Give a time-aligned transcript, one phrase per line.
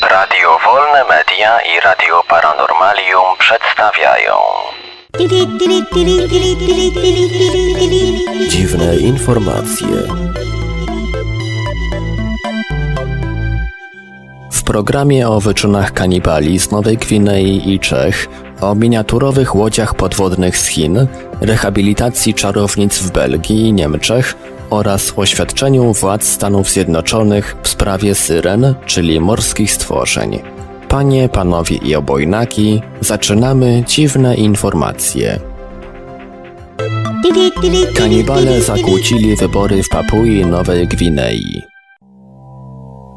[0.00, 4.34] Radio Wolne Media i Radio Paranormalium przedstawiają
[8.48, 9.86] Dziwne informacje.
[14.64, 18.28] Programie o wyczynach kanibali z Nowej Gwinei i Czech,
[18.60, 21.06] o miniaturowych łodziach podwodnych z Chin,
[21.40, 24.34] rehabilitacji czarownic w Belgii i Niemczech
[24.70, 30.38] oraz oświadczeniu władz Stanów Zjednoczonych w sprawie syren, czyli morskich stworzeń.
[30.88, 35.40] Panie, panowie i obojnaki, zaczynamy dziwne informacje.
[37.94, 41.73] Kanibale zakłócili wybory w Papui Nowej Gwinei.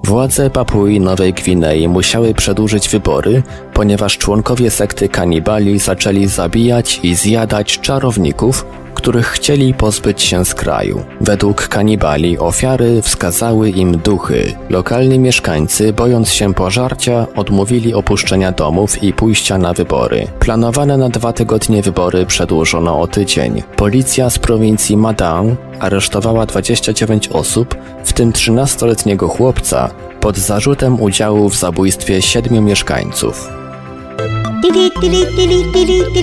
[0.07, 3.43] Władze Papui Nowej Gwinei musiały przedłużyć wybory,
[3.73, 11.03] ponieważ członkowie sekty kanibali zaczęli zabijać i zjadać czarowników, których chcieli pozbyć się z kraju.
[11.21, 14.53] Według kanibali ofiary wskazały im duchy.
[14.69, 20.27] Lokalni mieszkańcy, bojąc się pożarcia, odmówili opuszczenia domów i pójścia na wybory.
[20.39, 23.63] Planowane na dwa tygodnie wybory przedłużono o tydzień.
[23.75, 31.55] Policja z prowincji Madang aresztowała 29 osób, w tym 13-letniego chłopca, pod zarzutem udziału w
[31.55, 33.49] zabójstwie siedmiu mieszkańców.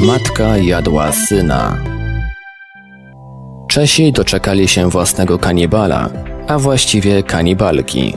[0.00, 1.78] Matka jadła syna.
[3.68, 6.10] Czesi doczekali się własnego kanibala,
[6.48, 8.14] a właściwie kanibalki.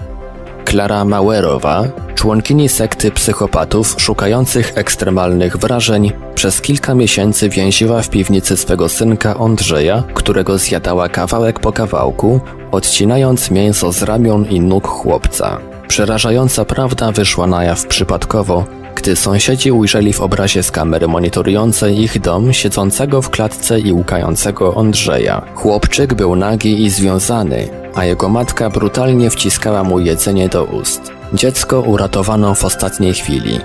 [0.68, 1.84] Klara Mauerowa,
[2.16, 10.04] członkini sekty psychopatów szukających ekstremalnych wrażeń, przez kilka miesięcy więziła w piwnicy swego synka Andrzeja,
[10.14, 12.40] którego zjadała kawałek po kawałku,
[12.72, 15.58] odcinając mięso z ramion i nóg chłopca.
[15.88, 22.20] Przerażająca prawda wyszła na jaw przypadkowo, gdy sąsiedzi ujrzeli w obrazie z kamery monitorującej ich
[22.20, 25.42] dom siedzącego w klatce i łukającego Andrzeja.
[25.56, 27.68] Chłopczyk był nagi i związany,
[27.98, 31.12] a jego matka brutalnie wciskała mu jedzenie do ust.
[31.34, 33.60] Dziecko uratowano w ostatniej chwili.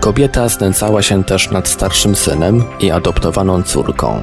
[0.00, 4.22] Kobieta znęcała się też nad starszym synem i adoptowaną córką.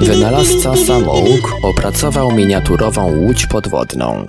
[0.00, 4.26] Wynalazca samouk opracował miniaturową łódź podwodną.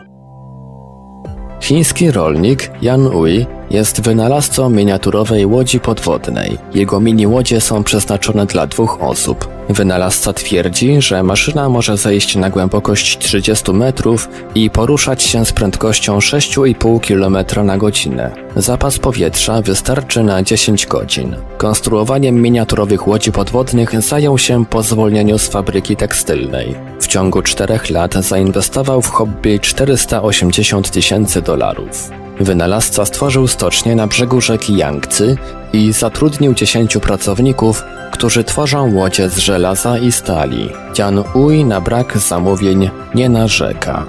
[1.62, 6.58] Chiński rolnik Yan Ui jest wynalazcą miniaturowej łodzi podwodnej.
[6.74, 9.48] Jego mini łodzie są przeznaczone dla dwóch osób.
[9.70, 16.20] Wynalazca twierdzi, że maszyna może zejść na głębokość 30 metrów i poruszać się z prędkością
[16.20, 18.32] 6,5 km na godzinę.
[18.56, 21.36] Zapas powietrza wystarczy na 10 godzin.
[21.58, 26.76] Konstruowaniem miniaturowych łodzi podwodnych zajął się po zwolnieniu z fabryki tekstylnej.
[27.00, 32.21] W ciągu czterech lat zainwestował w hobby 480 tysięcy dolarów.
[32.44, 35.35] Wynalazca stworzył stocznię na brzegu rzeki Yangtze
[35.74, 40.69] i zatrudnił 10 pracowników, którzy tworzą łodzie z żelaza i stali.
[40.94, 44.06] Tian Ui na brak zamówień nie narzeka.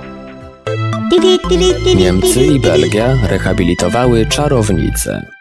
[1.97, 5.32] Niemcy i Belgia rehabilitowały czarownice.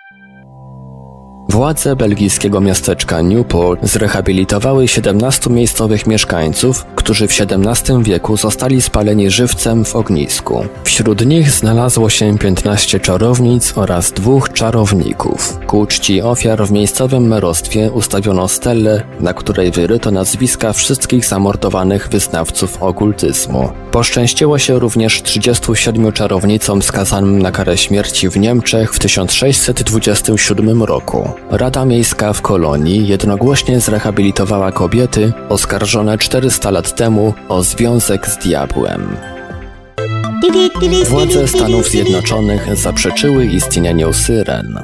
[1.52, 9.86] Władze belgijskiego miasteczka Newport zrehabilitowały 17 miejscowych mieszkańców, którzy w XVII wieku zostali spaleni żywcem
[9.86, 10.66] w ognisku.
[10.84, 15.60] Wśród nich znalazło się 15 czarownic oraz dwóch czarowników.
[15.68, 22.84] Ku czci ofiar w miejscowym merostwie ustawiono stelę, na której wyryto nazwiska wszystkich zamordowanych wyznawców
[22.84, 23.70] okultyzmu.
[23.92, 31.41] Poszczęściło się również 37 czarownicom skazanym na karę śmierci w Niemczech w 1627 roku.
[31.50, 39.18] Rada Miejska w Kolonii jednogłośnie zrehabilitowała kobiety oskarżone 400 lat temu o związek z diabłem.
[41.10, 44.80] Władze Stanów Zjednoczonych zaprzeczyły istnieniu syren.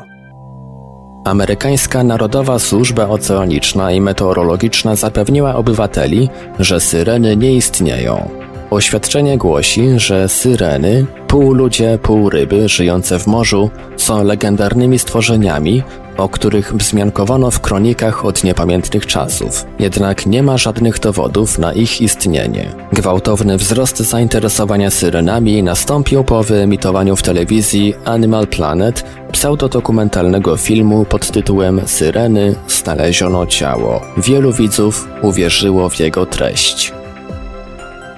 [1.25, 6.29] Amerykańska Narodowa Służba Oceaniczna i Meteorologiczna zapewniła obywateli,
[6.59, 8.29] że syreny nie istnieją.
[8.70, 15.84] Oświadczenie głosi, że syreny, pół ludzie, pół ryby żyjące w morzu, są legendarnymi stworzeniami,
[16.18, 19.66] o których wzmiankowano w kronikach od niepamiętnych czasów.
[19.80, 22.66] Jednak nie ma żadnych dowodów na ich istnienie.
[22.94, 31.81] Gwałtowny wzrost zainteresowania syrenami nastąpił po wyemitowaniu w telewizji Animal Planet pseudodokumentalnego filmu pod tytułem
[31.86, 34.02] Syreny znaleziono ciało.
[34.18, 36.97] Wielu widzów uwierzyło w jego treść.